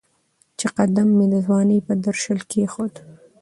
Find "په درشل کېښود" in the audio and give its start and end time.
1.87-2.93